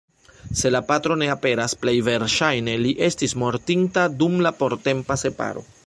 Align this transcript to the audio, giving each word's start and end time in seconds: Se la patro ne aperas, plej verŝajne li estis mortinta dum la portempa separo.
Se 0.51 0.71
la 0.75 0.79
patro 0.87 1.17
ne 1.21 1.27
aperas, 1.33 1.75
plej 1.83 1.93
verŝajne 2.09 2.75
li 2.87 2.95
estis 3.09 3.39
mortinta 3.43 4.11
dum 4.23 4.43
la 4.49 4.55
portempa 4.65 5.21
separo. 5.27 5.65